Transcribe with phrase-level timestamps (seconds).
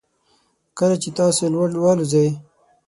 [0.77, 2.29] کله چې تاسو لوړ والوځئ